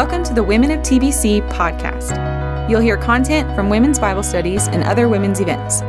[0.00, 2.70] Welcome to the Women of TBC podcast.
[2.70, 5.80] You'll hear content from women's Bible studies and other women's events.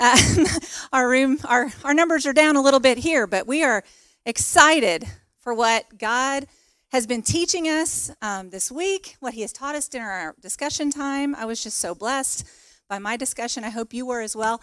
[0.00, 0.16] Uh,
[0.92, 3.82] our room, our, our numbers are down a little bit here, but we are
[4.24, 5.04] excited
[5.48, 6.46] for what God
[6.92, 10.90] has been teaching us um, this week, what He has taught us during our discussion
[10.90, 11.34] time.
[11.34, 12.46] I was just so blessed
[12.86, 13.64] by my discussion.
[13.64, 14.60] I hope you were as well.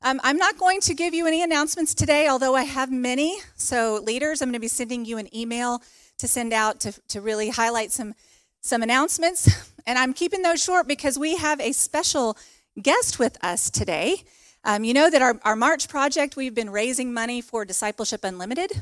[0.00, 3.38] Um, I'm not going to give you any announcements today, although I have many.
[3.56, 5.82] So, leaders, I'm going to be sending you an email
[6.18, 8.14] to send out to, to really highlight some,
[8.60, 9.72] some announcements.
[9.84, 12.38] And I'm keeping those short because we have a special
[12.80, 14.22] guest with us today.
[14.62, 18.80] Um, you know that our, our March project, we've been raising money for Discipleship Unlimited,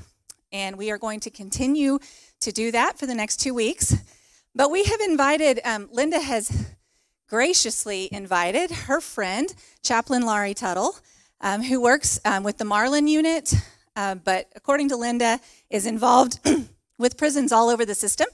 [0.52, 1.98] and we are going to continue
[2.40, 3.94] to do that for the next two weeks.
[4.54, 6.74] But we have invited, um, Linda has
[7.28, 10.96] graciously invited her friend, Chaplain Laurie Tuttle,
[11.40, 13.54] um, who works um, with the Marlin unit,
[13.96, 16.40] uh, but according to Linda, is involved
[16.98, 18.26] with prisons all over the system,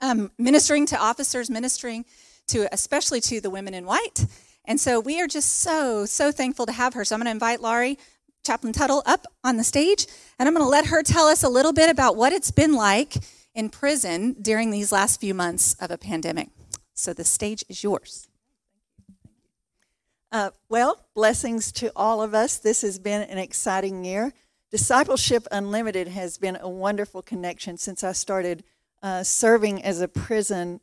[0.00, 2.04] um, ministering to officers, ministering
[2.48, 4.26] to especially to the women in white.
[4.66, 7.04] And so we are just so, so thankful to have her.
[7.04, 7.98] So I'm going to invite Laurie,
[8.44, 10.06] Chaplain Tuttle, up on the stage,
[10.38, 12.74] and I'm going to let her tell us a little bit about what it's been
[12.74, 13.14] like
[13.54, 16.50] in prison during these last few months of a pandemic.
[16.92, 18.28] So the stage is yours.
[20.30, 22.58] Uh, well, blessings to all of us.
[22.58, 24.32] This has been an exciting year.
[24.70, 28.64] Discipleship Unlimited has been a wonderful connection since I started
[29.02, 30.80] uh, serving as a prison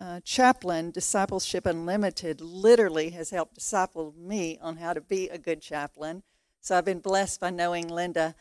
[0.00, 5.60] uh, chaplain, Discipleship Unlimited literally has helped disciple me on how to be a good
[5.60, 6.22] chaplain.
[6.68, 8.34] So I've been blessed by knowing Linda.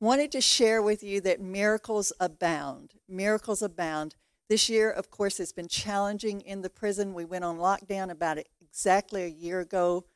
[0.00, 2.94] Wanted to share with you that miracles abound.
[3.06, 4.14] Miracles abound.
[4.48, 7.12] This year, of course, has been challenging in the prison.
[7.12, 10.06] We went on lockdown about exactly a year ago,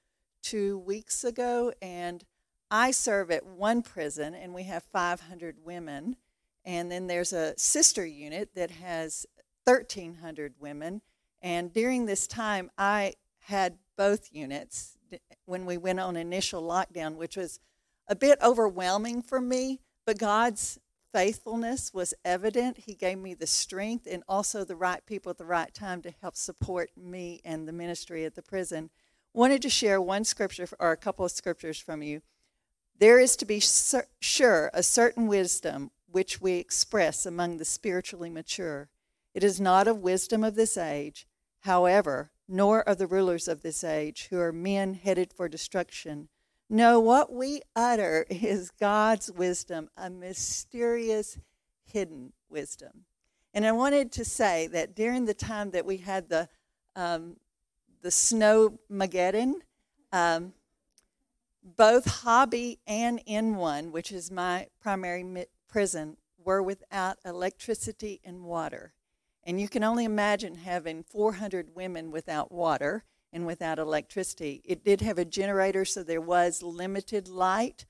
[0.41, 2.25] two weeks ago, and
[2.71, 6.17] I serve at one prison, and we have 500 women.
[6.65, 9.27] And then there's a sister unit that has
[9.65, 11.03] 1,300 women.
[11.43, 14.98] And during this time, I had both units
[15.49, 17.59] when we went on initial lockdown, which was
[18.07, 20.79] a bit overwhelming for me, but God's
[21.13, 22.79] faithfulness was evident.
[22.79, 26.13] He gave me the strength and also the right people at the right time to
[26.21, 28.91] help support me and the ministry at the prison.
[29.33, 32.23] Wanted to share one scripture or a couple of scriptures from you.
[32.99, 33.63] There is to be
[34.21, 38.89] sure a certain wisdom which we express among the spiritually mature
[39.39, 41.27] it is not of wisdom of this age,
[41.61, 46.29] however, nor of the rulers of this age, who are men headed for destruction.
[46.71, 51.39] No, what we utter is God's wisdom, a mysterious,
[51.85, 53.05] hidden wisdom.
[53.55, 56.49] And I wanted to say that during the time that we had the
[56.97, 57.37] um,
[58.03, 59.55] the snow Mageddon,
[60.13, 60.53] um,
[61.77, 68.95] both Hobby and N1, which is my primary prison, were without electricity and water.
[69.49, 74.61] And you can only imagine having 400 women without water and without electricity.
[74.63, 77.87] It did have a generator, so there was limited light.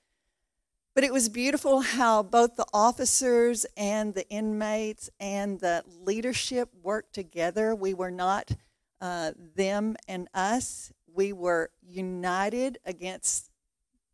[0.95, 7.13] But it was beautiful how both the officers and the inmates and the leadership worked
[7.13, 7.75] together.
[7.75, 8.53] We were not
[9.01, 13.51] uh, them and us, we were united against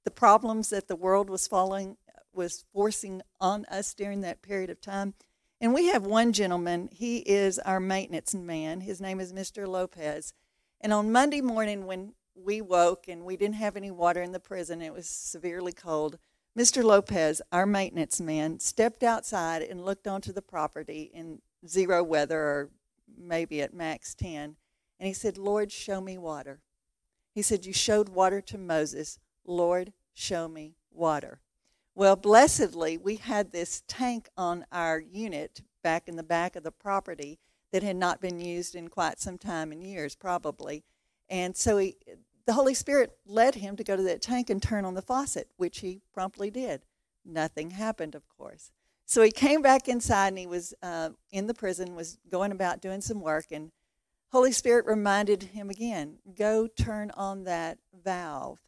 [0.05, 1.99] the problems that the world was following
[2.33, 5.15] was forcing on us during that period of time
[5.65, 8.83] and we have one gentleman, he is our maintenance man.
[8.83, 9.67] His name is Mr.
[9.67, 10.35] Lopez.
[10.83, 14.39] And on Monday morning, when we woke and we didn't have any water in the
[14.39, 16.19] prison, it was severely cold.
[16.55, 16.85] Mr.
[16.85, 22.71] Lopez, our maintenance man, stepped outside and looked onto the property in zero weather or
[23.17, 24.57] maybe at max 10.
[25.01, 26.61] And he said, Lord, show me water.
[27.35, 29.19] He said, You showed water to Moses.
[29.47, 31.41] Lord, show me water.
[31.97, 36.73] Well, blessedly, we had this tank on our unit back in the back of the
[36.73, 37.39] property
[37.71, 40.83] that had not been used in quite some time in years, probably.
[41.29, 41.97] And so he,
[42.47, 45.49] the Holy Spirit led him to go to that tank and turn on the faucet,
[45.57, 46.83] which he promptly did.
[47.25, 48.73] Nothing happened, of course.
[49.07, 52.81] So he came back inside and he was uh, in the prison, was going about
[52.81, 53.71] doing some work, and
[54.33, 58.59] Holy Spirit reminded him again, go turn on that valve.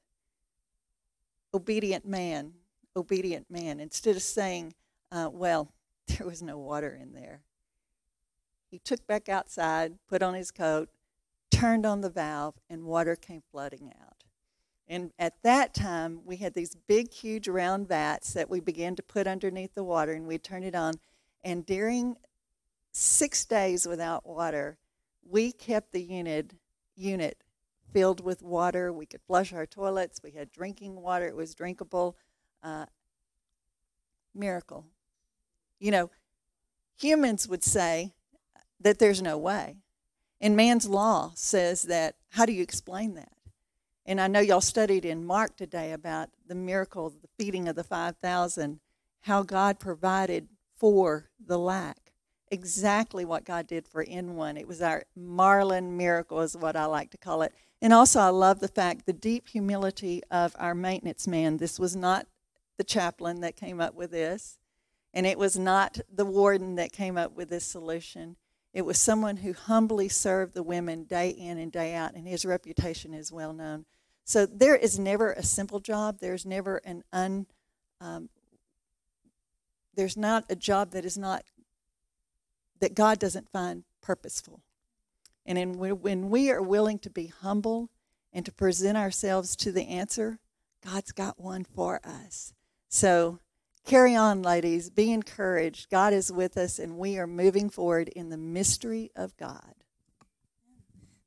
[1.53, 2.53] Obedient man
[2.97, 3.79] obedient man.
[3.79, 4.75] Instead of saying,
[5.13, 5.73] uh, well,
[6.09, 7.43] there was no water in there,
[8.71, 10.89] he took back outside, put on his coat,
[11.51, 14.25] turned on the valve, and water came flooding out.
[14.89, 19.03] And at that time, we had these big, huge round vats that we began to
[19.03, 20.95] put underneath the water, and we turned it on.
[21.43, 22.17] And during
[22.93, 24.79] six days without water,
[25.29, 26.53] we kept the unit
[26.95, 27.43] unit
[27.93, 28.93] filled with water.
[28.93, 30.23] We could flush our toilets.
[30.23, 31.27] We had drinking water.
[31.27, 32.17] It was drinkable.
[32.67, 32.85] Uh,
[34.35, 34.85] miracle.
[35.79, 36.11] You know,
[36.99, 38.13] humans would say
[38.81, 39.77] that there's no way.
[40.41, 42.17] And man's law says that.
[42.31, 43.31] How do you explain that?
[44.05, 47.85] And I know y'all studied in Mark today about the miracle, the feeding of the
[47.85, 48.81] 5,000,
[49.21, 52.13] how God provided for the lack.
[52.51, 54.59] Exactly what God did for N1.
[54.59, 57.53] It was our Marlin miracle, is what I like to call it.
[57.81, 61.59] And also, I love the fact the deep humility of our maintenance man.
[61.59, 62.27] This was not
[62.77, 64.59] the chaplain that came up with this,
[65.15, 68.37] and it was not the warden that came up with this solution.
[68.73, 72.45] It was someone who humbly served the women day in and day out, and his
[72.45, 73.87] reputation is well known.
[74.25, 76.19] So there is never a simple job.
[76.21, 77.47] There's never an un.
[78.01, 78.29] Um,
[79.95, 81.45] there's not a job that is not
[82.81, 84.61] that God doesn't find purposeful.
[85.47, 87.89] And in, when we are willing to be humble
[88.33, 90.39] and to present ourselves to the answer,
[90.85, 92.53] God's got one for us.
[92.89, 93.41] So
[93.85, 94.91] carry on, ladies.
[94.91, 95.91] Be encouraged.
[95.91, 99.75] God is with us, and we are moving forward in the mystery of God.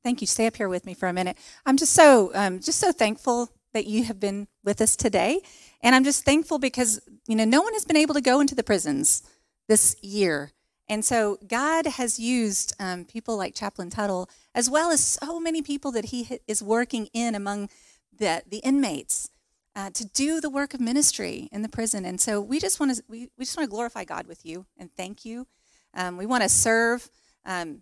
[0.03, 0.27] Thank you.
[0.27, 1.37] Stay up here with me for a minute.
[1.65, 5.41] I'm just so um, just so thankful that you have been with us today,
[5.81, 8.55] and I'm just thankful because you know no one has been able to go into
[8.55, 9.23] the prisons
[9.67, 10.51] this year,
[10.87, 15.61] and so God has used um, people like Chaplain Tuttle as well as so many
[15.61, 17.69] people that He is working in among
[18.17, 19.29] the the inmates
[19.75, 22.05] uh, to do the work of ministry in the prison.
[22.05, 24.65] And so we just want to we, we just want to glorify God with you
[24.77, 25.47] and thank you.
[25.93, 27.09] Um, we want to serve
[27.45, 27.81] um,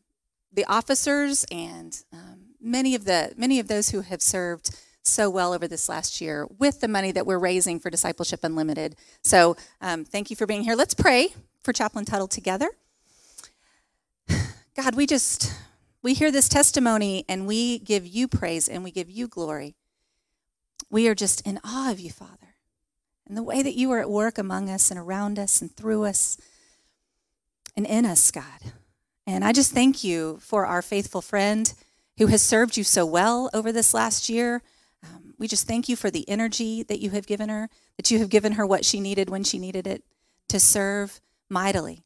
[0.51, 5.54] the officers and um, many of the many of those who have served so well
[5.54, 8.95] over this last year with the money that we're raising for Discipleship Unlimited.
[9.24, 10.75] So um, thank you for being here.
[10.75, 11.30] Let's pray
[11.63, 12.69] for Chaplain Tuttle together.
[14.75, 15.54] God, we just
[16.04, 19.77] we hear this testimony and we give you praise and we give you glory.
[20.89, 22.56] We are just in awe of you, Father,
[23.28, 26.06] and the way that you are at work among us and around us and through
[26.06, 26.38] us
[27.75, 28.74] and in us, God.
[29.25, 31.74] And I just thank you for our faithful friend
[32.18, 34.63] who has served you so well over this last year.
[35.04, 38.19] Um, we just thank you for the energy that you have given her, that you
[38.19, 40.04] have given her what she needed when she needed it
[40.48, 41.19] to serve
[41.50, 42.04] mightily.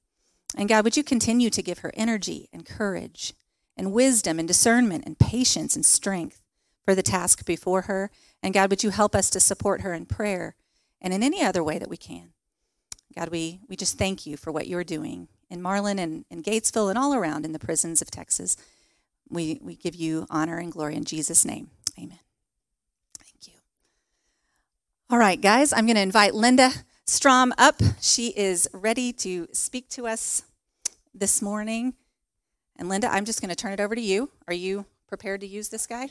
[0.58, 3.34] And God, would you continue to give her energy and courage
[3.78, 6.41] and wisdom and discernment and patience and strength
[6.86, 8.12] for the task before her
[8.44, 10.56] and God, would you help us to support her in prayer
[11.00, 12.34] and in any other way that we can?
[13.16, 16.90] God, we, we just thank you for what you're doing in Marlin and in Gatesville
[16.90, 18.56] and all around in the prisons of Texas.
[19.30, 21.70] We, we give you honor and glory in Jesus' name.
[21.98, 22.20] Amen.
[23.20, 23.54] Thank you.
[25.10, 26.72] All right, guys, I'm going to invite Linda
[27.06, 27.82] Strom up.
[28.00, 30.44] She is ready to speak to us
[31.14, 31.94] this morning.
[32.78, 34.32] And Linda, I'm just going to turn it over to you.
[34.48, 36.10] Are you prepared to use this guy?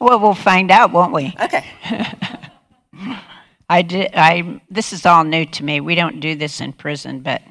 [0.00, 1.34] Well, we'll find out, won't we?
[1.40, 1.64] Okay.
[3.70, 4.10] I did.
[4.14, 4.60] I.
[4.70, 5.80] This is all new to me.
[5.80, 7.42] We don't do this in prison, but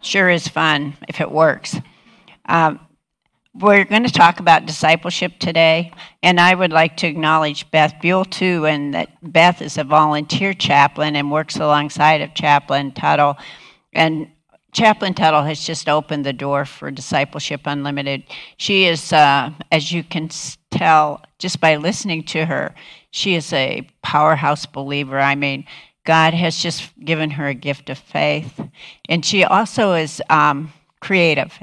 [0.00, 1.76] sure is fun if it works.
[2.46, 2.80] Um,
[3.54, 5.92] we're going to talk about discipleship today,
[6.24, 10.54] and I would like to acknowledge Beth Buell too, and that Beth is a volunteer
[10.54, 13.36] chaplain and works alongside of Chaplain Tuttle.
[13.92, 14.28] And
[14.74, 18.24] Chaplain Tuttle has just opened the door for Discipleship Unlimited.
[18.56, 20.28] She is, uh, as you can
[20.72, 22.74] tell just by listening to her,
[23.12, 25.20] she is a powerhouse believer.
[25.20, 25.64] I mean,
[26.04, 28.60] God has just given her a gift of faith.
[29.08, 31.56] And she also is um, creative.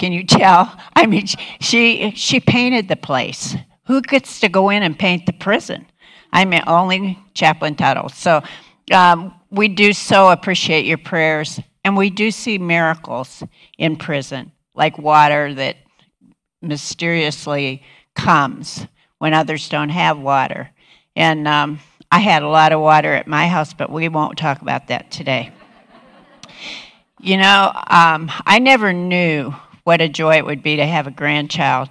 [0.00, 0.76] Can you tell?
[0.96, 1.26] I mean,
[1.60, 3.54] she, she painted the place.
[3.86, 5.86] Who gets to go in and paint the prison?
[6.32, 8.08] I mean, only Chaplain Tuttle.
[8.08, 8.42] So
[8.92, 13.42] um, we do so appreciate your prayers and we do see miracles
[13.78, 15.76] in prison, like water that
[16.62, 17.82] mysteriously
[18.14, 18.86] comes
[19.18, 20.70] when others don't have water.
[21.16, 24.62] And um, I had a lot of water at my house, but we won't talk
[24.62, 25.52] about that today.
[27.20, 31.10] you know, um, I never knew what a joy it would be to have a
[31.10, 31.88] grandchild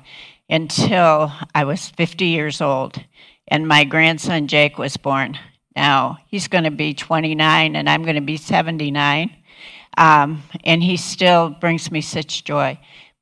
[0.49, 3.03] until I was 50 years old
[3.47, 5.37] and my grandson Jake was born.
[5.75, 9.35] Now, he's going to be 29 and I'm going to be 79.
[9.97, 12.79] Um, and he still brings me such joy.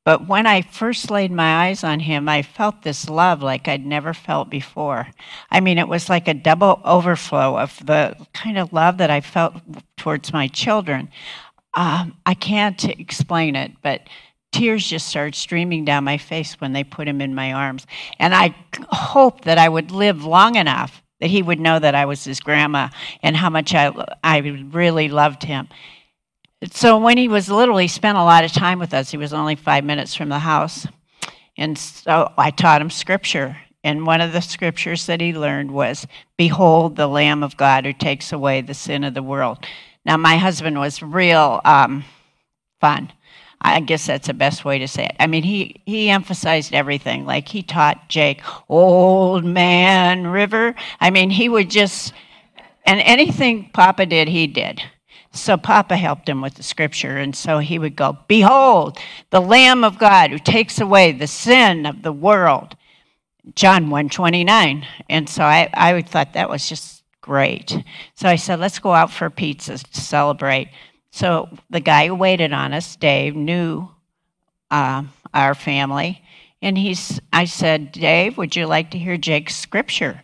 [0.08, 3.84] But when I first laid my eyes on him, I felt this love like I'd
[3.84, 5.08] never felt before.
[5.50, 9.20] I mean, it was like a double overflow of the kind of love that I
[9.20, 9.56] felt
[9.98, 11.10] towards my children.
[11.74, 14.00] Um, I can't explain it, but
[14.50, 17.86] tears just started streaming down my face when they put him in my arms.
[18.18, 18.54] And I
[18.90, 22.40] hoped that I would live long enough that he would know that I was his
[22.40, 22.88] grandma
[23.22, 23.92] and how much I,
[24.24, 25.68] I really loved him
[26.72, 29.10] So when he was little, he spent a lot of time with us.
[29.10, 30.86] He was only five minutes from the house.
[31.56, 33.56] And so I taught him scripture.
[33.84, 37.92] And one of the scriptures that he learned was, Behold the Lamb of God who
[37.92, 39.64] takes away the sin of the world.
[40.04, 42.04] Now, my husband was real um,
[42.80, 43.12] fun.
[43.60, 45.16] I guess that's the best way to say it.
[45.18, 47.26] I mean, he, he emphasized everything.
[47.26, 50.74] Like he taught Jake, Old Man River.
[51.00, 52.12] I mean, he would just,
[52.84, 54.80] and anything Papa did, he did.
[55.40, 58.98] So Papa helped him with the scripture, and so he would go, Behold,
[59.30, 62.76] the Lamb of God who takes away the sin of the world.
[63.54, 64.86] John 129.
[65.08, 67.76] And so I, I thought that was just great.
[68.14, 70.70] So I said, let's go out for pizzas to celebrate.
[71.10, 73.88] So the guy who waited on us, Dave, knew
[74.70, 76.22] uh, our family.
[76.60, 80.22] And he's, I said, Dave, would you like to hear Jake's scripture?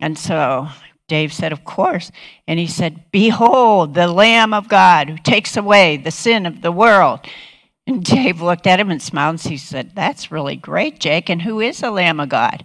[0.00, 0.68] And so
[1.12, 2.10] Dave said, Of course.
[2.48, 6.72] And he said, Behold, the Lamb of God who takes away the sin of the
[6.72, 7.20] world.
[7.86, 11.28] And Dave looked at him and smiled and he said, That's really great, Jake.
[11.28, 12.64] And who is the Lamb of God?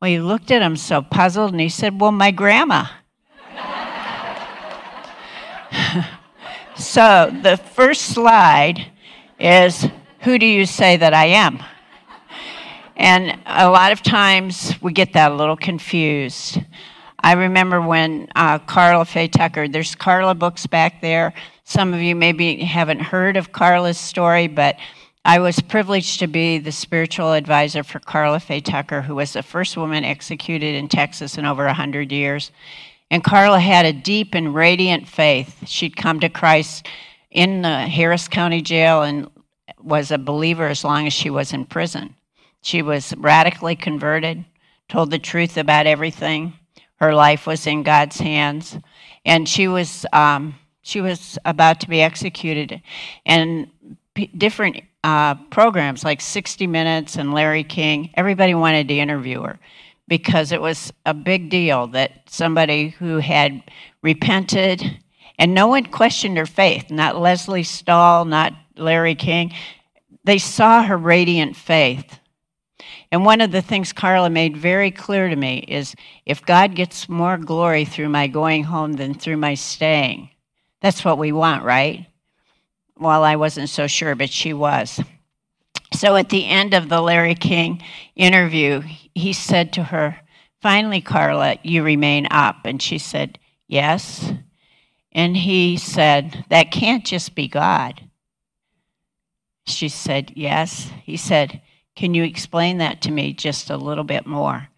[0.00, 2.86] Well, he looked at him so puzzled and he said, Well, my grandma.
[6.74, 8.86] so the first slide
[9.38, 9.86] is
[10.20, 11.62] Who do you say that I am?
[12.96, 16.58] And a lot of times we get that a little confused.
[17.22, 21.32] I remember when uh, Karla Faye Tucker, there's Karla books back there.
[21.64, 24.76] Some of you maybe haven't heard of Karla's story, but
[25.24, 29.42] I was privileged to be the spiritual advisor for Karla Faye Tucker, who was the
[29.44, 32.50] first woman executed in Texas in over 100 years.
[33.08, 35.68] And Karla had a deep and radiant faith.
[35.68, 36.88] She'd come to Christ
[37.30, 39.30] in the Harris County Jail and
[39.80, 42.16] was a believer as long as she was in prison.
[42.62, 44.44] She was radically converted,
[44.88, 46.54] told the truth about everything,
[47.02, 48.78] her life was in God's hands,
[49.24, 52.80] and she was um, she was about to be executed,
[53.26, 53.68] and
[54.14, 59.58] p- different uh, programs like 60 Minutes and Larry King, everybody wanted to interview her
[60.06, 63.64] because it was a big deal that somebody who had
[64.02, 64.98] repented
[65.40, 69.52] and no one questioned her faith, not Lesley Stahl, not Larry King.
[70.22, 72.20] They saw her radiant faith.
[73.10, 75.94] And one of the things Karla made very clear to me is
[76.26, 80.30] if God gets more glory through my going home than through my staying,
[80.80, 82.06] that's what we want, right?
[82.98, 85.00] Well, I wasn't so sure, but she was.
[85.92, 87.82] So at the end of the Larry King
[88.16, 88.82] interview,
[89.14, 90.20] he said to her,
[90.60, 92.64] Finally, Karla, you remain up.
[92.64, 94.32] And she said, Yes.
[95.10, 98.08] And he said, That can't just be God.
[99.66, 100.90] She said, Yes.
[101.02, 101.60] He said,
[101.94, 104.68] can you explain that to me just a little bit more?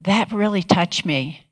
[0.00, 1.46] That really touched me.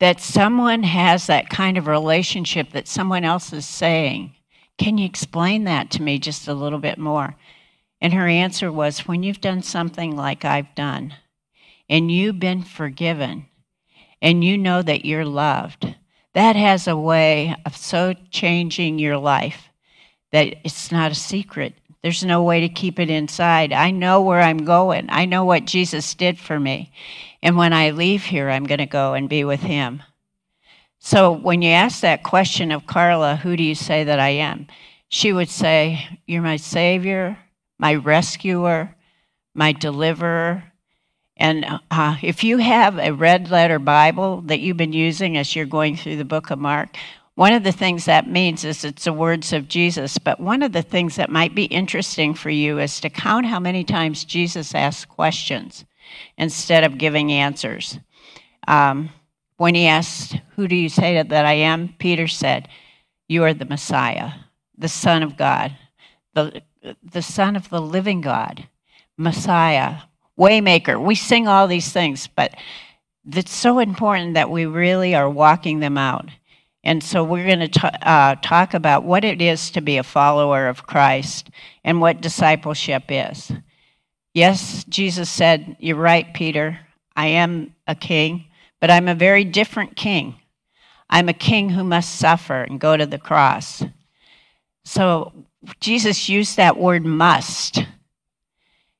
[0.00, 4.34] That someone has that kind of relationship that someone else is saying.
[4.78, 7.36] Can you explain that to me just a little bit more?
[8.00, 11.14] And her answer was when you've done something like I've done,
[11.88, 13.46] and you've been forgiven,
[14.22, 15.94] and you know that you're loved,
[16.32, 19.68] that has a way of so changing your life
[20.32, 21.74] that it's not a secret.
[22.02, 23.72] There's no way to keep it inside.
[23.72, 25.06] I know where I'm going.
[25.10, 26.92] I know what Jesus did for me.
[27.42, 30.02] And when I leave here, I'm going to go and be with him.
[30.98, 34.66] So when you ask that question of Karla, who do you say that I am?
[35.08, 37.38] She would say, You're my Savior,
[37.78, 38.94] my rescuer,
[39.54, 40.64] my deliverer.
[41.36, 45.64] And uh, if you have a red letter Bible that you've been using as you're
[45.64, 46.96] going through the book of Mark,
[47.40, 50.72] one of the things that means is it's the words of Jesus, but one of
[50.72, 54.74] the things that might be interesting for you is to count how many times Jesus
[54.74, 55.86] asked questions
[56.36, 57.98] instead of giving answers.
[58.68, 59.08] Um,
[59.56, 61.94] when he asked, Who do you say that I am?
[61.98, 62.68] Peter said,
[63.26, 64.32] You are the Messiah,
[64.76, 65.74] the Son of God,
[66.34, 66.60] the,
[67.02, 68.68] the Son of the living God,
[69.16, 70.02] Messiah,
[70.38, 71.02] Waymaker.
[71.02, 72.54] We sing all these things, but
[73.24, 76.28] it's so important that we really are walking them out.
[76.82, 80.66] And so we're going to uh, talk about what it is to be a follower
[80.66, 81.50] of Christ
[81.84, 83.52] and what discipleship is.
[84.32, 86.78] Yes, Jesus said, You're right, Peter.
[87.14, 88.46] I am a king,
[88.80, 90.36] but I'm a very different king.
[91.10, 93.82] I'm a king who must suffer and go to the cross.
[94.84, 95.32] So
[95.80, 97.84] Jesus used that word must.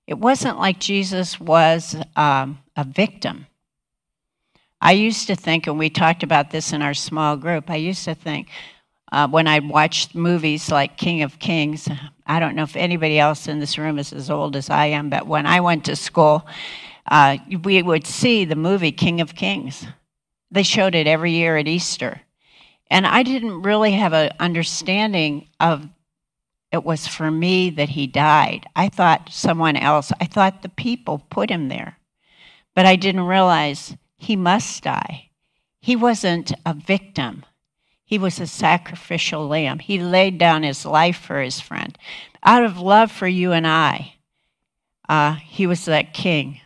[0.07, 3.47] It wasn't like Jesus was um, a victim.
[4.81, 8.05] I used to think, and we talked about this in our small group, I used
[8.05, 8.49] to think
[9.13, 11.89] uh, when I watched movies like King of Kings,
[12.27, 15.11] I don't know if anybody else in this room is as old as I am,
[15.11, 16.47] but when I went to school,
[17.11, 19.87] uh, we would see the movie King of Kings.
[20.51, 22.23] They showed it every year at Easter.
[22.89, 25.89] And I didn't really have an understanding of
[26.73, 28.67] it was for me that he died.
[28.77, 31.99] I thought someone else, I thought the people put him there.
[32.77, 35.31] But I didn't realize he must die.
[35.81, 37.45] He wasn't a victim,
[38.05, 39.79] he was a sacrificial lamb.
[39.79, 41.97] He laid down his life for his friend.
[42.43, 44.15] Out of love for you and I,
[45.09, 46.61] uh, he was that king.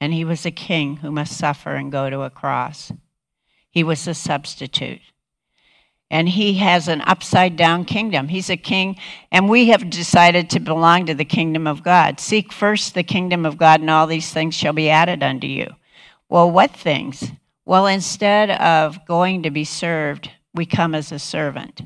[0.00, 2.90] And he was a king who must suffer and go to a cross.
[3.70, 5.00] He was a substitute
[6.12, 8.28] and he has an upside down kingdom.
[8.28, 8.96] He's a king,
[9.32, 12.20] and we have decided to belong to the kingdom of God.
[12.20, 15.74] Seek first the kingdom of God, and all these things shall be added unto you.
[16.32, 17.30] Well, what things?
[17.66, 21.82] Well, instead of going to be served, we come as a servant.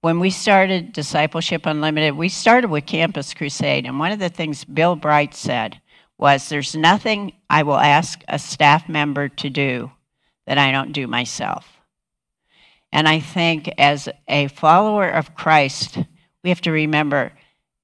[0.00, 4.64] When we started Discipleship Unlimited, we started with Campus Crusade, and one of the things
[4.64, 5.80] Bill Bright said
[6.18, 9.90] was, There's nothing I will ask a staff member to do
[10.46, 11.80] that I don't do myself.
[12.92, 15.98] And I think as a follower of Christ,
[16.44, 17.32] we have to remember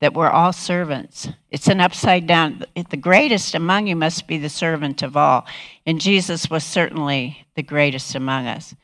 [0.04, 1.30] that we're all servants.
[1.50, 2.62] It's an upside down.
[2.90, 5.46] The greatest among you must be the servant of all.
[5.86, 8.74] And Jesus was certainly the greatest among us.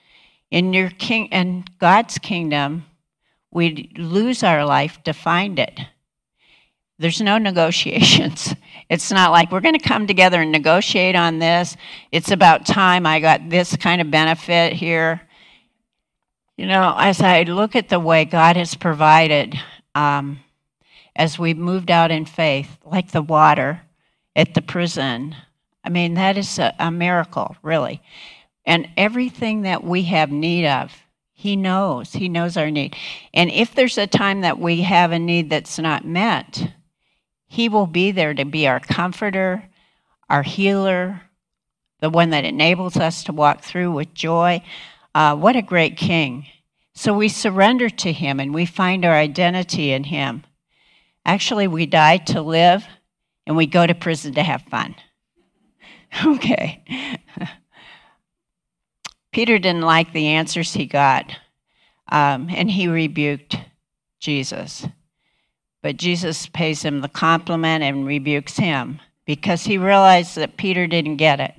[0.50, 2.86] In your king in God's kingdom,
[3.50, 5.78] we lose our life to find it.
[6.98, 8.54] There's no negotiations.
[8.88, 11.76] It's not like we're going to come together and negotiate on this.
[12.10, 15.20] It's about time I got this kind of benefit here.
[16.56, 19.56] You know, as I look at the way God has provided
[19.94, 20.40] um,
[21.20, 23.82] as we've moved out in faith, like the water
[24.34, 25.36] at the prison,
[25.84, 28.00] I mean, that is a, a miracle, really.
[28.64, 30.90] And everything that we have need of,
[31.34, 32.14] He knows.
[32.14, 32.96] He knows our need.
[33.34, 36.72] And if there's a time that we have a need that's not met,
[37.46, 39.68] He will be there to be our comforter,
[40.30, 41.20] our healer,
[42.00, 44.62] the one that enables us to walk through with joy.
[45.14, 46.46] Uh, what a great king.
[46.94, 50.44] So we surrender to him and we find our identity in him.
[51.24, 52.84] Actually, we die to live
[53.47, 54.95] and we go to prison to have fun.
[56.26, 56.82] okay.
[59.32, 61.30] Peter didn't like the answers he got,
[62.10, 63.56] um, and he rebuked
[64.18, 64.86] Jesus.
[65.82, 71.16] But Jesus pays him the compliment and rebukes him because he realized that Peter didn't
[71.16, 71.54] get it.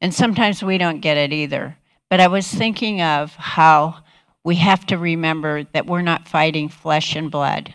[0.00, 1.76] And sometimes we don't get it either.
[2.08, 3.98] But I was thinking of how
[4.42, 7.74] we have to remember that we're not fighting flesh and blood,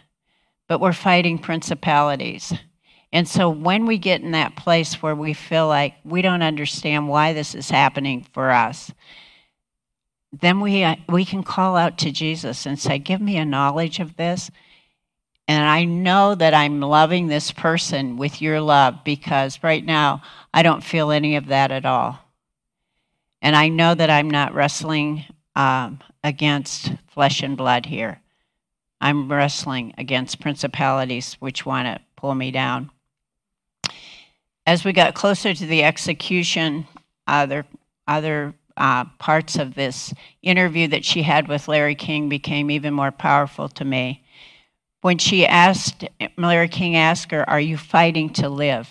[0.67, 2.53] but we're fighting principalities.
[3.11, 7.07] And so when we get in that place where we feel like we don't understand
[7.07, 8.91] why this is happening for us,
[10.33, 13.99] then we, uh, we can call out to Jesus and say, Give me a knowledge
[13.99, 14.51] of this.
[15.47, 20.23] And I know that I'm loving this person with your love because right now
[20.53, 22.19] I don't feel any of that at all.
[23.41, 25.23] And I know that I'm not wrestling
[25.55, 28.19] um, against flesh and blood here.
[29.05, 32.89] I'm wrestling against principalities which want to pull me down.
[34.65, 36.87] As we got closer to the execution,
[37.27, 37.67] other
[38.07, 43.11] other uh, parts of this interview that she had with Larry King became even more
[43.11, 44.23] powerful to me.
[45.01, 48.89] When she asked, Larry King asked her, Are you fighting to live?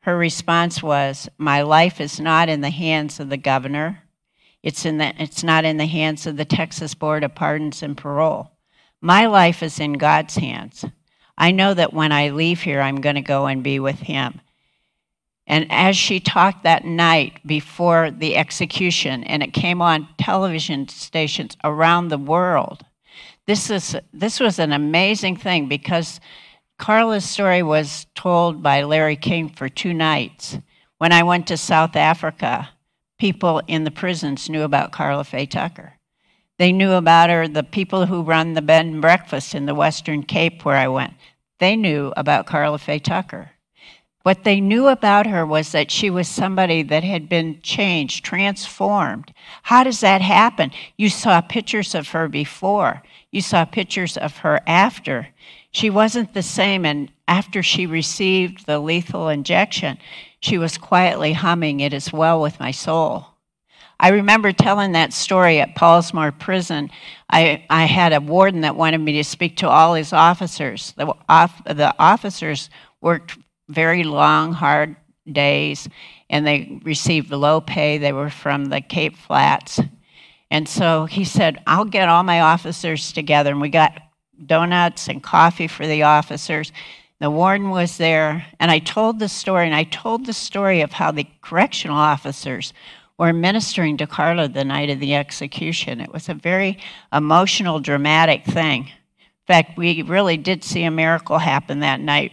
[0.00, 4.02] Her response was, My life is not in the hands of the governor.
[4.62, 7.96] It's, in the, it's not in the hands of the Texas Board of Pardons and
[7.96, 8.50] Parole.
[9.00, 10.84] My life is in God's hands.
[11.36, 14.40] I know that when I leave here, I'm going to go and be with Him.
[15.46, 21.56] And as she talked that night before the execution, and it came on television stations
[21.64, 22.84] around the world,
[23.46, 26.20] this, is, this was an amazing thing because
[26.78, 30.58] Karla's story was told by Larry King for two nights.
[30.98, 32.68] When I went to South Africa,
[33.18, 35.97] people in the prisons knew about Karla Faye Tucker.
[36.58, 40.24] They knew about her, the people who run the bed and breakfast in the Western
[40.24, 41.14] Cape where I went.
[41.60, 43.52] They knew about Karla Faye Tucker.
[44.24, 49.32] What they knew about her was that she was somebody that had been changed, transformed.
[49.62, 50.72] How does that happen?
[50.96, 55.28] You saw pictures of her before, you saw pictures of her after.
[55.70, 59.98] She wasn't the same, and after she received the lethal injection,
[60.40, 63.37] she was quietly humming, It is well with my soul.
[64.00, 66.90] I remember telling that story at Pollsmoor Prison.
[67.28, 70.92] I, I had a warden that wanted me to speak to all his officers.
[70.96, 73.36] The, off, the officers worked
[73.68, 74.94] very long, hard
[75.30, 75.88] days,
[76.30, 77.98] and they received low pay.
[77.98, 79.80] They were from the Cape Flats.
[80.50, 83.50] And so he said, I'll get all my officers together.
[83.50, 84.00] And we got
[84.46, 86.72] donuts and coffee for the officers.
[87.20, 90.92] The warden was there, and I told the story, and I told the story of
[90.92, 92.72] how the correctional officers
[93.18, 96.00] were ministering to Karla the night of the execution.
[96.00, 96.78] It was a very
[97.12, 98.84] emotional, dramatic thing.
[98.84, 102.32] In fact, we really did see a miracle happen that night,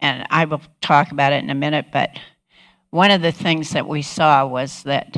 [0.00, 1.86] and I will talk about it in a minute.
[1.92, 2.10] But
[2.90, 5.16] one of the things that we saw was that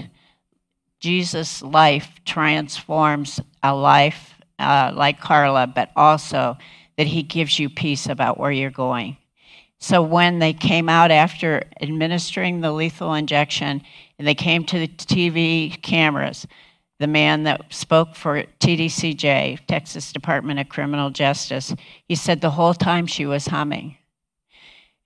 [1.00, 6.56] Jesus' life transforms a life uh, like Karla, but also
[6.96, 9.16] that he gives you peace about where you're going.
[9.78, 13.82] So when they came out after administering the lethal injection
[14.24, 16.46] and they came to the TV cameras,
[16.98, 21.74] the man that spoke for TDCJ, Texas Department of Criminal Justice,
[22.08, 23.98] he said the whole time she was humming.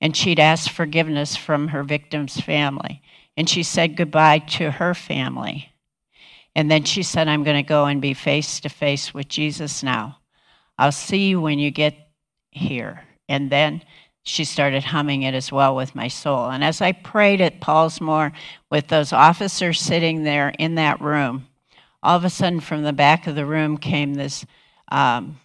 [0.01, 3.03] And she'd asked forgiveness from her victim's family.
[3.37, 5.73] And she said goodbye to her family.
[6.55, 9.83] And then she said, I'm going to go and be face to face with Jesus
[9.83, 10.19] now.
[10.79, 11.97] I'll see you when you get
[12.53, 13.03] here.
[13.29, 13.83] And then
[14.29, 16.51] she started humming it as well with my soul.
[16.51, 18.33] And as I prayed at Pollsmoor
[18.71, 21.49] with those officers sitting there in that room,
[22.03, 24.45] all of a sudden from the back of the room came this,
[24.93, 25.41] um,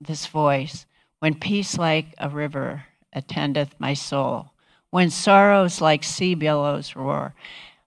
[0.00, 0.86] this voice
[1.20, 4.50] When peace like a river attendeth my soul,
[4.90, 7.34] when sorrows like sea billows roar,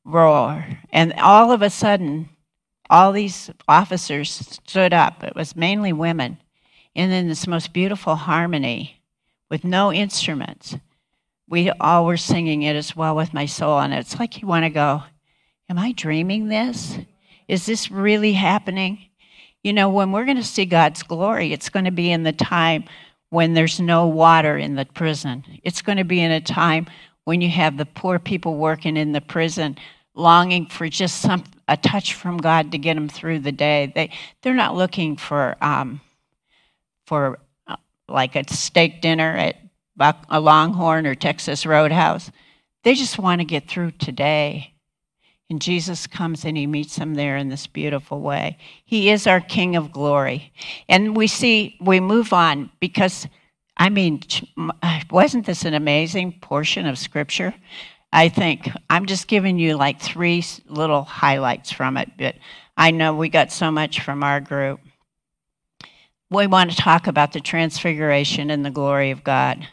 [0.06, 0.66] roar.
[0.92, 2.30] And all of a sudden,
[2.90, 5.22] all these officers stood up.
[5.24, 6.38] It was mainly women.
[6.96, 9.02] And in this most beautiful harmony,
[9.50, 10.76] with no instruments.
[11.48, 13.80] We all were singing it as well with my soul.
[13.80, 15.04] And it's like you want to go,
[15.70, 16.98] Am I dreaming this?
[17.48, 19.00] Is this really happening?
[19.64, 22.34] You know, when we're going to see God's glory, it's going to be in the
[22.34, 22.84] time
[23.30, 25.44] when there's no water in the prison.
[25.64, 26.88] It's going to be in a time
[27.24, 29.78] when you have the poor people working in the prison
[30.16, 33.92] longing for just some a touch from God to get them through the day.
[33.96, 36.02] They they're not looking for um,
[37.08, 37.40] for
[38.08, 39.56] like a steak dinner at
[40.30, 42.32] a Longhorn or Texas Roadhouse.
[42.84, 44.74] They just want to get through today.
[45.50, 48.58] And Jesus comes and he meets them there in this beautiful way.
[48.86, 50.52] He is our King of glory.
[50.90, 53.28] And we see, we move on because,
[53.78, 54.22] I mean,
[54.58, 57.54] uh, wasn't this an amazing portion of Scripture?
[58.12, 62.36] I think I'm just giving you like three little highlights from it, but
[62.78, 64.80] I know we got so much from our group
[66.30, 69.68] we want to talk about the transfiguration and the glory of God.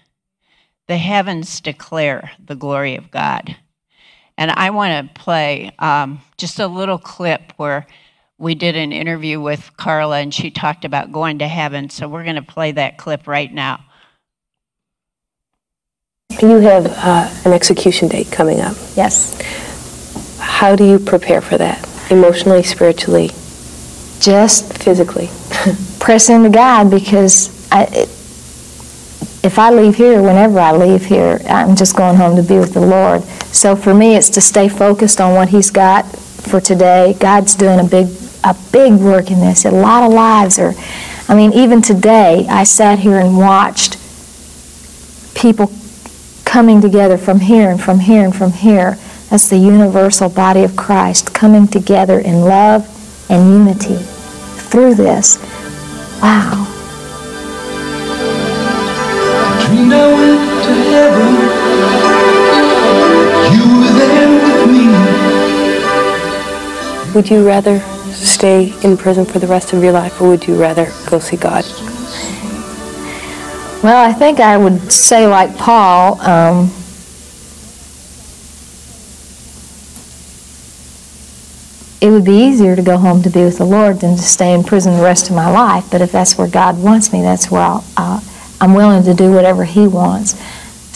[0.88, 3.56] The heavens declare the glory of God.
[4.36, 7.86] And I want to play um, just a little clip where
[8.38, 11.90] we did an interview with Karla and she talked about going to heaven.
[11.90, 13.84] So we're going to play that clip right now.
[16.40, 18.76] You have uh, an execution date coming up.
[18.96, 19.38] Yes.
[20.38, 21.86] How do you prepare for that?
[22.10, 23.30] Emotionally, spiritually?
[24.20, 25.30] Just physically.
[26.00, 27.84] press into God because I,
[29.44, 32.74] if I leave here, whenever I leave here, I'm just going home to be with
[32.74, 33.22] the Lord.
[33.52, 37.16] So for me, it's to stay focused on what He's got for today.
[37.20, 38.08] God's doing a big,
[38.42, 39.64] a big work in this.
[39.64, 40.74] A lot of lives are.
[41.28, 43.98] I mean, even today, I sat here and watched
[45.36, 45.70] people
[46.44, 48.98] coming together from here and from here and from here.
[49.28, 52.84] That's the universal body of Christ coming together in love
[53.30, 54.09] and unity
[54.70, 55.38] through this.
[56.22, 56.66] Wow.
[67.14, 67.80] Would you rather
[68.12, 71.36] stay in prison for the rest of your life or would you rather go see
[71.36, 71.64] God?
[73.82, 76.70] Well, I think I would say, like Paul, um,
[82.00, 84.54] it would be easier to go home to be with the Lord than to stay
[84.54, 85.86] in prison the rest of my life.
[85.90, 88.20] But if that's where God wants me, that's where I'll, uh,
[88.60, 90.38] I'm willing to do whatever He wants.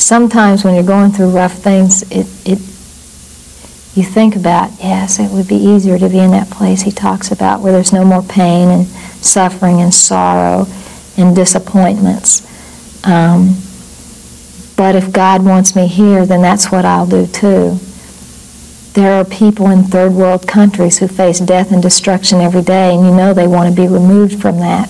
[0.01, 2.59] Sometimes when you're going through rough things, it, it
[3.95, 7.31] you think about, yes, it would be easier to be in that place He talks
[7.31, 10.67] about where there's no more pain and suffering and sorrow
[11.17, 12.51] and disappointments.
[13.07, 13.57] Um,
[14.77, 17.79] but if God wants me here, then that's what I'll do too.
[18.95, 23.05] There are people in third world countries who face death and destruction every day, and
[23.05, 24.89] you know they want to be removed from that.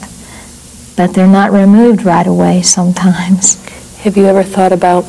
[0.94, 3.64] But they're not removed right away sometimes.
[4.00, 5.04] Have you ever thought about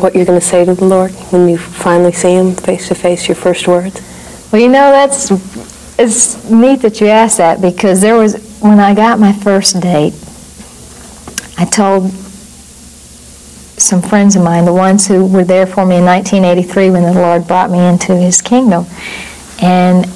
[0.00, 2.96] what you're going to say to the Lord when you finally see Him face to
[2.96, 4.00] face, your first words?
[4.50, 5.30] Well, you know, that's
[5.96, 10.14] it's neat that you asked that because there was, when I got my first date,
[11.56, 12.10] I told
[13.80, 17.12] some friends of mine, the ones who were there for me in 1983 when the
[17.12, 18.86] Lord brought me into His kingdom.
[19.62, 20.06] And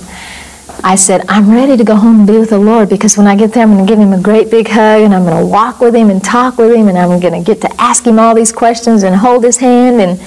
[0.82, 3.36] I said, I'm ready to go home and be with the Lord because when I
[3.36, 5.46] get there, I'm going to give Him a great big hug and I'm going to
[5.46, 8.18] walk with Him and talk with Him and I'm going to get to ask Him
[8.18, 10.00] all these questions and hold His hand.
[10.00, 10.20] And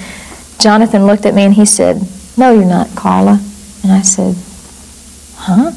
[0.58, 2.02] Jonathan looked at me and he said,
[2.36, 3.40] No, you're not, Karla.
[3.82, 4.36] And I said,
[5.36, 5.72] Huh?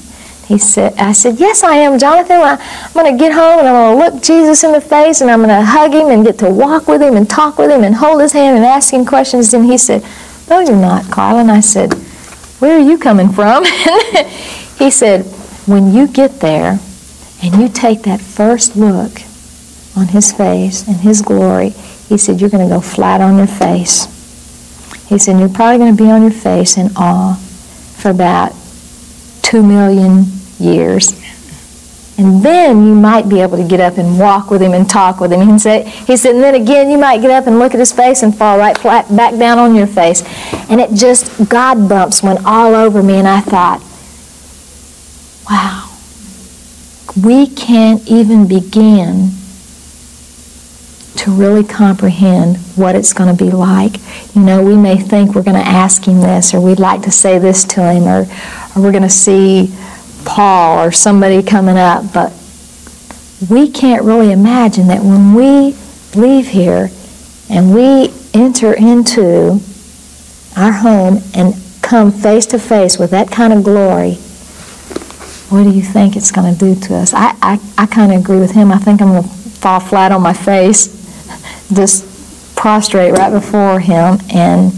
[0.51, 2.41] He said, I said, Yes, I am, Jonathan.
[2.41, 2.59] I'm
[2.93, 5.39] going to get home and I'm going to look Jesus in the face and I'm
[5.39, 7.95] going to hug him and get to walk with him and talk with him and
[7.95, 9.53] hold his hand and ask him questions.
[9.53, 10.05] And he said,
[10.49, 11.39] No, you're not, Karla.
[11.39, 11.93] And I said,
[12.59, 13.63] Where are you coming from?
[14.77, 15.23] he said,
[15.67, 16.81] When you get there
[17.41, 19.21] and you take that first look
[19.95, 21.69] on his face and his glory,
[22.09, 24.03] he said, You're going to go flat on your face.
[25.07, 27.35] He said, You're probably going to be on your face in awe
[27.95, 28.53] for about
[29.41, 31.19] two million years.
[32.17, 35.19] And then you might be able to get up and walk with him and talk
[35.19, 35.47] with him.
[35.47, 37.91] He said, he said, and then again you might get up and look at his
[37.91, 40.21] face and fall right flat back down on your face.
[40.69, 43.81] And it just, God bumps went all over me, and I thought,
[45.49, 45.89] wow,
[47.25, 49.31] we can't even begin
[51.17, 53.95] to really comprehend what it's going to be like.
[54.35, 57.11] You know, we may think we're going to ask him this, or we'd like to
[57.11, 58.27] say this to him, or,
[58.75, 59.73] or we're going to see
[60.25, 62.33] Paul or somebody coming up, but
[63.49, 65.75] we can't really imagine that when we
[66.15, 66.89] leave here
[67.49, 69.59] and we enter into
[70.55, 74.13] our home and come face to face with that kind of glory,
[75.49, 77.13] what do you think it's going to do to us?
[77.13, 78.71] I, I, I kind of agree with him.
[78.71, 80.87] I think I'm going to fall flat on my face,
[81.73, 84.71] just prostrate right before him, and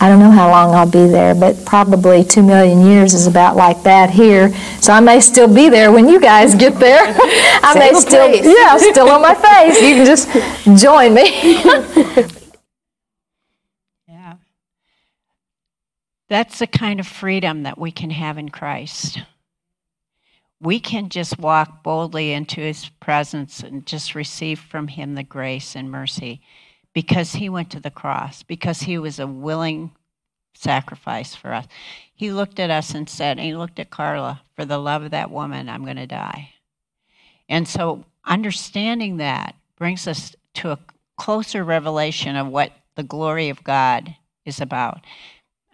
[0.00, 3.56] I don't know how long I'll be there, but probably two million years is about
[3.56, 4.54] like that here.
[4.80, 7.00] So I may still be there when you guys get there.
[7.62, 8.44] I may still, place.
[8.44, 9.82] yeah, still on my face.
[9.82, 11.62] You can just join me.
[14.08, 14.36] Yeah.
[16.28, 19.20] That's the kind of freedom that we can have in Christ.
[20.60, 25.76] We can just walk boldly into his presence and just receive from him the grace
[25.76, 26.40] and mercy
[26.98, 29.92] because he went to the cross, because he was a willing
[30.52, 31.64] sacrifice for us.
[32.12, 35.12] He looked at us and said, and he looked at Karla, for the love of
[35.12, 36.54] that woman, I'm going to die.
[37.48, 40.78] And so understanding that brings us to a
[41.16, 45.04] closer revelation of what the glory of God is about.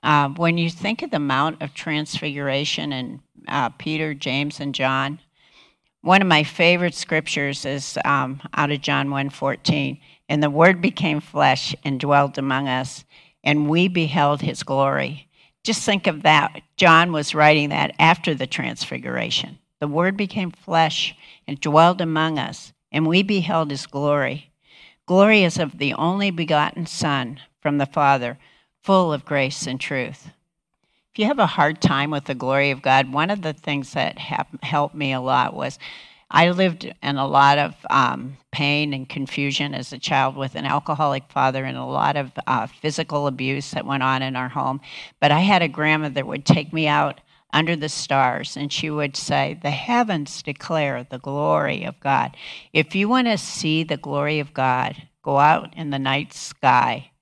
[0.03, 5.21] Uh, when you think of the Mount of Transfiguration and uh, Peter, James, and John,
[6.03, 9.99] one of my favorite scriptures is um, out of John 1:14.
[10.29, 13.05] And the Word became flesh and dwelt among us,
[13.43, 15.29] and we beheld His glory.
[15.63, 16.63] Just think of that.
[16.77, 19.59] John was writing that after the Transfiguration.
[19.81, 21.15] The Word became flesh
[21.47, 24.51] and dwelled among us, and we beheld His glory.
[25.07, 28.39] Glory is of the only begotten Son from the Father,
[28.83, 30.31] full of grace and truth.
[31.13, 33.93] If you have a hard time with the glory of God, one of the things
[33.93, 35.79] that helped me a lot was
[36.35, 40.67] I lived in a lot of um, pain and confusion as a child with an
[40.67, 44.81] alcoholic father and a lot of uh, physical abuse that went on in our home.
[45.21, 47.21] But I had a grandmother that would take me out
[47.53, 52.37] under the stars and she would say, The heavens declare the glory of God.
[52.73, 57.13] If you want to see the glory of God, go out in the night sky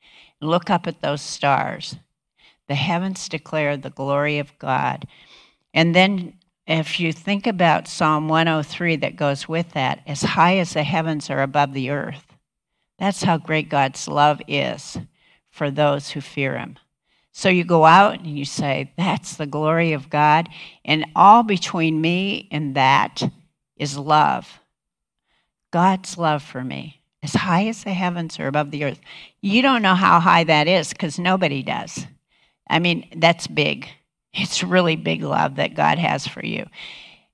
[0.42, 1.96] look up at those stars.
[2.68, 5.06] The heavens declare the glory of God.
[5.72, 6.34] And then
[6.66, 11.28] if you think about Psalm 103 that goes with that, as high as the heavens
[11.28, 12.26] are above the earth,
[12.98, 14.98] that's how great God's love is
[15.50, 16.78] for those who fear Him.
[17.32, 20.48] So you go out and you say, That's the glory of God.
[20.84, 23.22] And all between me and that
[23.76, 24.60] is love.
[25.72, 29.00] God's love for me, as high as the heavens are above the earth.
[29.40, 32.06] You don't know how high that is because nobody does.
[32.68, 33.88] I mean, that's big.
[34.34, 36.66] It's really big love that God has for you.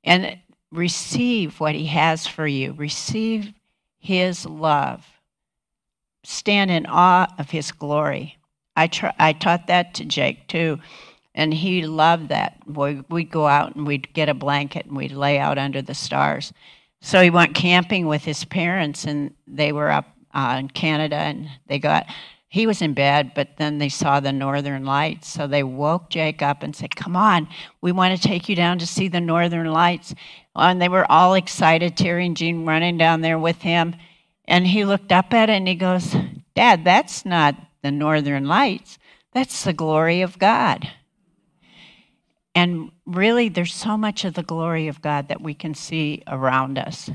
[0.05, 0.39] And
[0.73, 2.73] receive what He has for you.
[2.73, 3.53] Receive
[3.99, 5.07] His love.
[6.25, 8.39] Stand in awe of His glory.
[8.79, 10.79] I, tr- I taught that to Jake too,
[11.35, 12.59] and he loved that.
[12.65, 15.95] We, we'd go out and we'd get a blanket and we'd lay out under the
[15.95, 16.53] stars.
[17.01, 21.49] So he went camping with his parents, and they were up uh, in Canada, and
[21.67, 22.07] they got
[22.51, 25.29] he was in bed, but then they saw the northern lights.
[25.29, 27.47] So they woke Jake up and said, Come on,
[27.83, 30.15] we want to take you down to see the northern lights.
[30.57, 33.95] And they were all excited, Terry and Jean running down there with him.
[34.47, 36.17] And he looked up at it and he goes,
[36.55, 38.99] Dad, that's not the northern lights,
[39.33, 40.89] that's the glory of God.
[42.55, 46.79] And really, there's so much of the glory of God that we can see around
[46.79, 47.11] us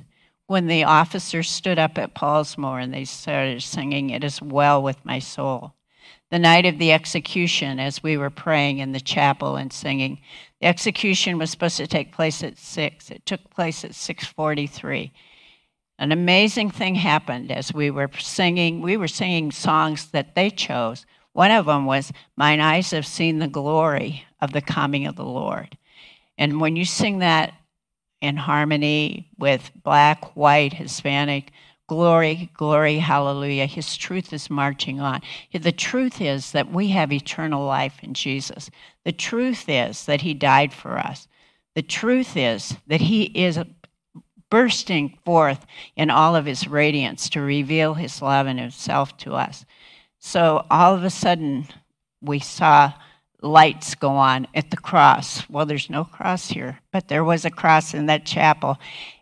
[0.47, 5.03] when the officers stood up at Pollsmoor and they started singing, It is well with
[5.05, 5.73] my soul.
[6.31, 10.19] The night of the execution, as we were praying in the chapel and singing,
[10.59, 13.11] the execution was supposed to take place at 6.
[13.11, 15.11] It took place at 643.
[15.99, 18.81] An amazing thing happened as we were singing.
[18.81, 21.05] We were singing songs that they chose.
[21.33, 25.25] One of them was, Mine eyes have seen the glory of the coming of the
[25.25, 25.77] Lord.
[26.37, 27.53] And when you sing that
[28.23, 31.51] in harmony with black, white, Hispanic,
[31.87, 35.21] glory, glory, hallelujah, His truth is marching on.
[35.51, 38.71] The truth is that we have eternal life in Jesus.
[39.03, 41.27] The truth is that He died for us.
[41.75, 43.59] The truth is that He is
[44.49, 45.65] bursting forth
[45.97, 49.65] in all of His radiance to reveal His love and Himself to us.
[50.19, 51.67] So all of a sudden,
[52.21, 52.93] we saw
[53.43, 55.47] lights go on at the cross.
[55.49, 58.77] Well, there's no cross here, but there was a cross in that chapel.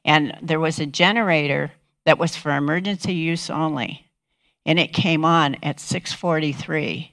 [0.05, 1.71] And there was a generator
[2.05, 4.07] that was for emergency use only.
[4.65, 7.11] And it came on at 643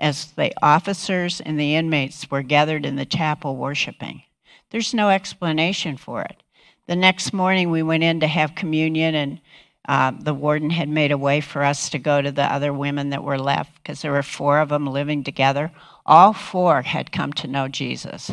[0.00, 4.22] as the officers and the inmates were gathered in the chapel worshiping.
[4.70, 6.42] There's no explanation for it.
[6.86, 9.40] The next morning, we went in to have communion, and
[9.88, 13.10] uh, the warden had made a way for us to go to the other women
[13.10, 15.70] that were left because there were four of them living together.
[16.06, 18.30] All four had come to know Jesus.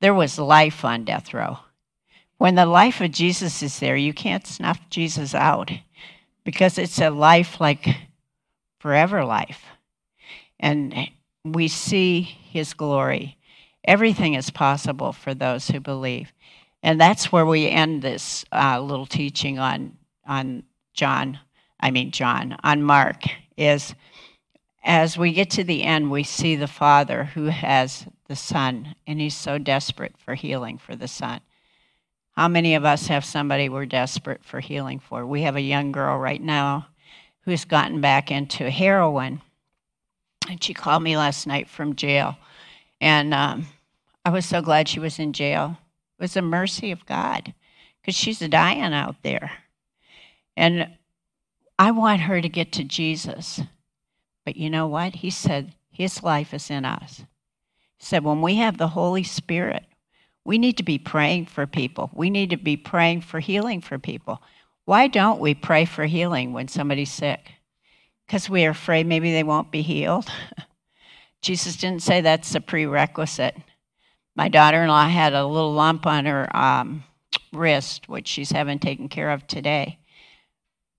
[0.00, 1.58] There was life on death row.
[2.38, 5.70] When the life of Jesus is there, you can't snuff Jesus out
[6.44, 7.88] because it's a life like
[8.78, 9.64] forever life.
[10.60, 10.94] And
[11.44, 13.38] we see his glory.
[13.84, 16.32] Everything is possible for those who believe.
[16.82, 21.38] And that's where we end this uh, little teaching on, on John,
[21.80, 23.22] I mean, John, on Mark,
[23.56, 23.94] is
[24.86, 29.20] as we get to the end, we see the Father who has the Son, and
[29.20, 31.40] he's so desperate for healing for the Son.
[32.36, 35.26] How many of us have somebody we're desperate for healing for?
[35.26, 36.86] We have a young girl right now
[37.40, 39.42] who's gotten back into heroin.
[40.48, 42.36] And she called me last night from jail.
[43.00, 43.66] And um,
[44.24, 45.78] I was so glad she was in jail.
[46.18, 47.52] It was a mercy of God
[48.00, 49.50] because she's dying out there.
[50.56, 50.94] And
[51.76, 53.60] I want her to get to Jesus.
[54.46, 55.16] But you know what?
[55.16, 57.24] He said his life is in us.
[57.98, 59.84] He said when we have the Holy Spirit,
[60.44, 62.10] we need to be praying for people.
[62.14, 64.40] We need to be praying for healing for people.
[64.84, 67.50] Why don't we pray for healing when somebody's sick?
[68.24, 70.30] Because we are afraid maybe they won't be healed.
[71.42, 73.56] Jesus didn't say that's a prerequisite.
[74.36, 77.02] My daughter in law had a little lump on her um,
[77.52, 79.98] wrist, which she's having taken care of today.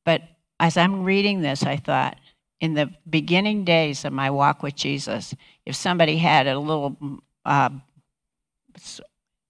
[0.03, 0.23] But
[0.59, 2.17] as I'm reading this, I thought,
[2.59, 6.97] in the beginning days of my walk with Jesus, if somebody had a little
[7.45, 7.69] uh,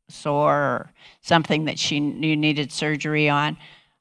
[0.10, 0.92] sore or
[1.22, 3.58] something that she knew needed surgery on.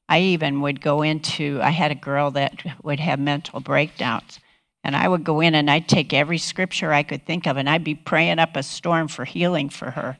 [0.09, 4.39] I even would go into, I had a girl that would have mental breakdowns.
[4.83, 7.69] And I would go in and I'd take every scripture I could think of and
[7.69, 10.17] I'd be praying up a storm for healing for her.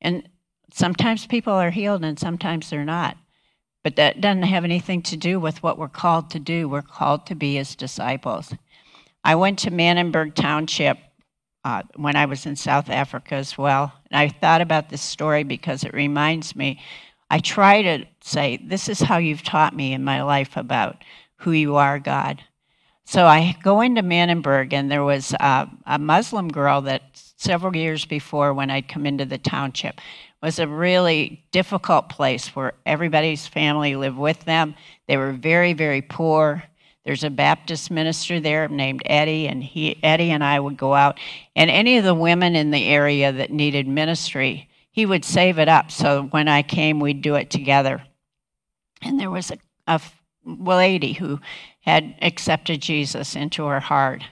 [0.00, 0.28] And
[0.72, 3.16] sometimes people are healed and sometimes they're not.
[3.88, 6.68] But that doesn't have anything to do with what we're called to do.
[6.68, 8.52] We're called to be his disciples.
[9.24, 10.98] I went to Manenberg Township
[11.64, 13.90] uh, when I was in South Africa as well.
[14.10, 16.82] And I thought about this story because it reminds me.
[17.30, 21.02] I try to say, This is how you've taught me in my life about
[21.36, 22.44] who you are, God.
[23.06, 27.04] So I go into Manenberg, and there was a, a Muslim girl that
[27.38, 29.98] several years before, when I'd come into the township,
[30.42, 34.74] was a really difficult place where everybody's family lived with them.
[35.06, 36.62] They were very, very poor.
[37.04, 41.18] There's a Baptist minister there named Eddie, and he, Eddie and I would go out,
[41.56, 45.68] and any of the women in the area that needed ministry, he would save it
[45.68, 45.90] up.
[45.90, 48.02] So when I came, we'd do it together.
[49.00, 50.00] And there was a, a
[50.44, 51.40] lady who
[51.80, 54.22] had accepted Jesus into her heart.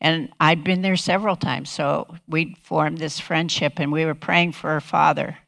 [0.00, 4.52] And I'd been there several times, so we'd formed this friendship, and we were praying
[4.52, 5.38] for her father.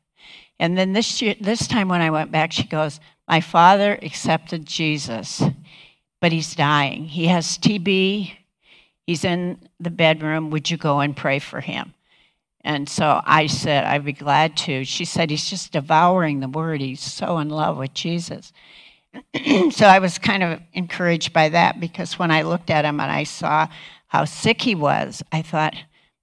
[0.61, 4.67] And then this year, this time when I went back, she goes, "My father accepted
[4.67, 5.43] Jesus,
[6.21, 7.07] but he's dying.
[7.07, 8.37] He has TB.
[9.07, 10.51] He's in the bedroom.
[10.51, 11.95] Would you go and pray for him?
[12.63, 14.85] And so I said, I'd be glad to.
[14.85, 16.81] She said, He's just devouring the word.
[16.81, 18.53] He's so in love with Jesus.
[19.71, 23.11] so I was kind of encouraged by that because when I looked at him and
[23.11, 23.67] I saw
[24.09, 25.75] how sick he was, I thought,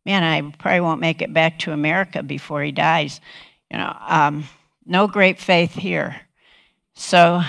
[0.06, 3.20] man, I probably won't make it back to America before he dies.
[3.72, 4.46] You know, um,
[4.86, 6.22] no great faith here.
[6.96, 7.42] So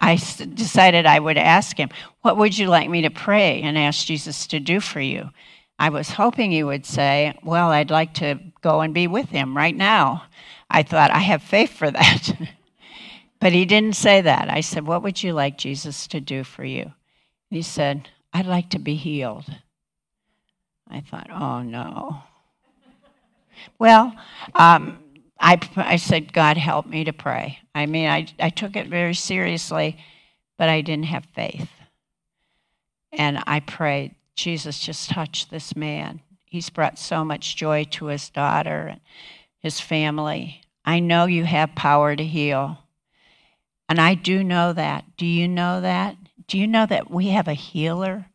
[0.00, 1.90] I decided I would ask him,
[2.22, 5.30] What would you like me to pray and ask Jesus to do for you?
[5.78, 9.56] I was hoping he would say, Well, I'd like to go and be with him
[9.56, 10.24] right now.
[10.70, 12.32] I thought, I have faith for that.
[13.40, 14.50] but he didn't say that.
[14.50, 16.92] I said, What would you like Jesus to do for you?
[17.50, 19.46] He said, I'd like to be healed.
[20.88, 22.22] I thought, Oh no.
[23.78, 24.14] well,
[24.54, 24.98] um,
[25.38, 27.58] I, I said, God, help me to pray.
[27.74, 29.98] I mean, I, I took it very seriously,
[30.56, 31.68] but I didn't have faith.
[33.12, 36.20] And I prayed Jesus just touched this man.
[36.44, 39.00] He's brought so much joy to his daughter and
[39.58, 40.60] his family.
[40.84, 42.78] I know you have power to heal.
[43.88, 45.16] And I do know that.
[45.16, 46.16] Do you know that?
[46.46, 48.26] Do you know that we have a healer?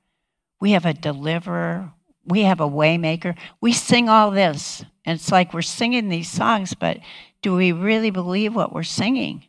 [0.59, 1.93] We have a deliverer.
[2.25, 3.35] We have a waymaker.
[3.59, 4.85] We sing all this.
[5.05, 6.99] And it's like we're singing these songs, but
[7.41, 9.45] do we really believe what we're singing?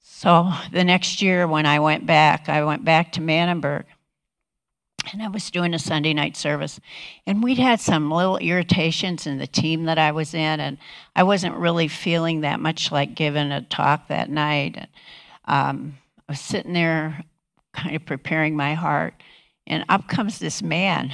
[0.00, 3.84] So the next year when I went back, I went back to Manenberg
[5.12, 6.80] and I was doing a Sunday night service.
[7.26, 10.78] And we'd had some little irritations in the team that I was in, and
[11.14, 14.76] I wasn't really feeling that much like giving a talk that night.
[14.76, 14.88] And,
[15.44, 17.22] um, I was sitting there
[17.72, 19.14] kind of preparing my heart,
[19.66, 21.12] and up comes this man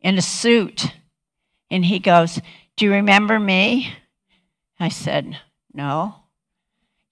[0.00, 0.92] in a suit.
[1.70, 2.40] And he goes,
[2.76, 3.92] Do you remember me?
[4.78, 5.38] I said,
[5.72, 6.14] No.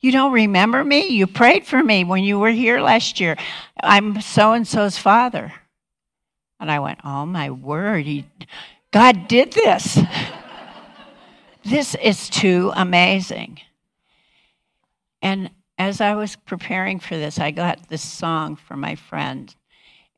[0.00, 1.08] You don't remember me?
[1.08, 3.36] You prayed for me when you were here last year.
[3.82, 5.52] I'm so and so's father.
[6.60, 8.24] And I went, Oh my word, he,
[8.92, 9.98] God did this.
[11.64, 13.60] this is too amazing.
[15.20, 19.54] And as I was preparing for this, I got this song from my friend.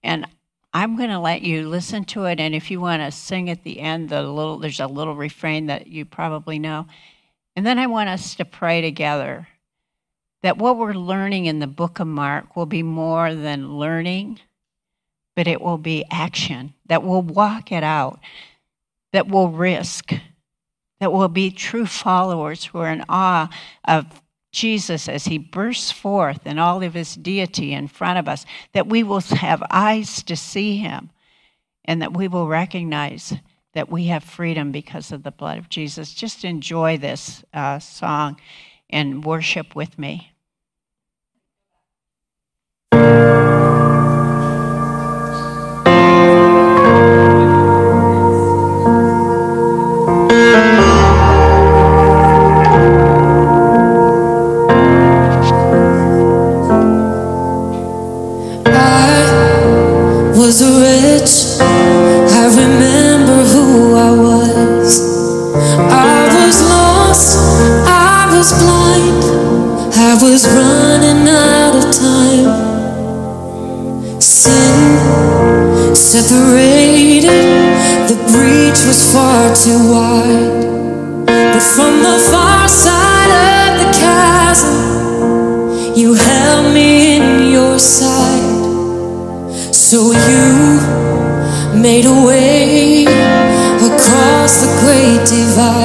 [0.03, 0.27] And
[0.73, 2.39] I'm going to let you listen to it.
[2.39, 5.67] And if you want to sing at the end, the little, there's a little refrain
[5.67, 6.87] that you probably know.
[7.57, 9.49] And then I want us to pray together
[10.43, 14.39] that what we're learning in the book of Mark will be more than learning,
[15.35, 18.21] but it will be action, that we'll walk it out,
[19.13, 20.13] that we'll risk,
[21.01, 23.51] that we'll be true followers who are in awe
[23.85, 24.23] of
[24.53, 28.89] Jesus as he bursts forth in all of his deity in front of us, that
[28.89, 31.11] we will have eyes to see him,
[31.85, 33.35] and that we will recognize
[33.73, 36.13] that we have freedom because of the blood of Jesus.
[36.13, 38.41] Just enjoy this uh, song
[38.89, 40.33] and worship with me.
[81.75, 84.77] From the far side of the chasm,
[85.95, 88.43] you held me in your sight.
[89.73, 90.81] So you
[91.81, 95.80] made a way across the great divide.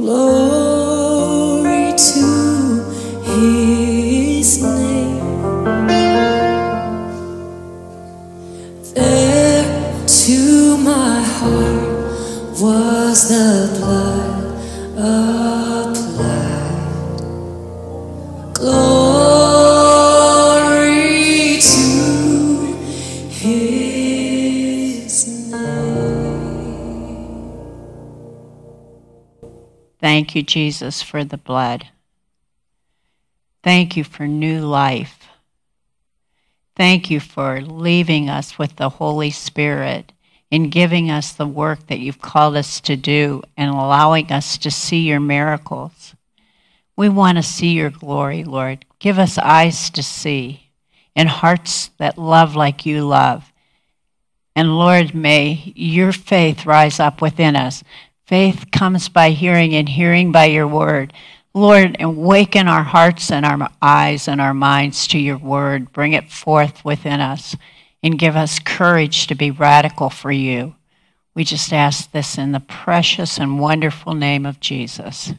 [0.00, 0.49] close.
[30.50, 31.86] Jesus, for the blood.
[33.62, 35.28] Thank you for new life.
[36.76, 40.12] Thank you for leaving us with the Holy Spirit
[40.50, 44.70] in giving us the work that you've called us to do and allowing us to
[44.70, 46.14] see your miracles.
[46.96, 48.84] We want to see your glory, Lord.
[48.98, 50.70] Give us eyes to see
[51.14, 53.52] and hearts that love like you love.
[54.56, 57.84] And Lord, may your faith rise up within us.
[58.30, 61.12] Faith comes by hearing, and hearing by your word.
[61.52, 65.92] Lord, awaken our hearts and our eyes and our minds to your word.
[65.92, 67.56] Bring it forth within us
[68.04, 70.76] and give us courage to be radical for you.
[71.34, 75.32] We just ask this in the precious and wonderful name of Jesus.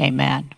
[0.00, 0.50] Amen.